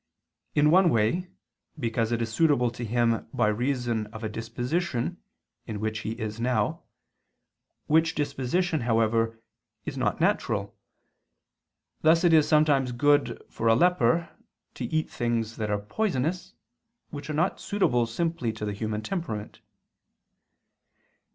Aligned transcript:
In 0.55 0.71
one 0.71 0.89
way, 0.89 1.27
because 1.79 2.11
it 2.11 2.23
is 2.23 2.33
suitable 2.33 2.71
to 2.71 2.83
him 2.83 3.27
by 3.31 3.49
reason 3.49 4.07
of 4.07 4.23
a 4.23 4.29
disposition 4.29 5.21
in 5.67 5.79
which 5.79 5.99
he 5.99 6.13
is 6.13 6.39
now, 6.39 6.81
which 7.85 8.15
disposition, 8.15 8.81
however, 8.81 9.37
is 9.85 9.99
not 9.99 10.19
natural: 10.19 10.75
thus 12.01 12.23
it 12.23 12.33
is 12.33 12.47
sometimes 12.47 12.93
good 12.93 13.45
for 13.47 13.67
a 13.67 13.75
leper 13.75 14.35
to 14.73 14.85
eat 14.85 15.07
things 15.07 15.57
that 15.57 15.69
are 15.69 15.77
poisonous, 15.77 16.55
which 17.11 17.29
are 17.29 17.33
not 17.35 17.59
suitable 17.59 18.07
simply 18.07 18.51
to 18.51 18.65
the 18.65 18.73
human 18.73 19.03
temperament. 19.03 19.59